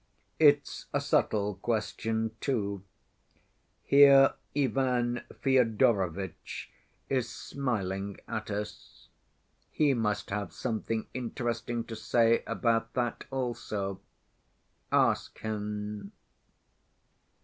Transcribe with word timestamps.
"It's 0.39 0.85
a 0.93 0.99
subtle 0.99 1.53
question, 1.61 2.31
too. 2.41 2.81
Here 3.83 4.33
Ivan 4.57 5.21
Fyodorovitch 5.43 6.71
is 7.07 7.29
smiling 7.29 8.17
at 8.27 8.49
us. 8.49 9.09
He 9.69 9.93
must 9.93 10.31
have 10.31 10.53
something 10.53 11.05
interesting 11.13 11.83
to 11.83 11.95
say 11.95 12.41
about 12.47 12.95
that 12.95 13.25
also. 13.29 14.01
Ask 14.91 15.37
him." 15.37 16.13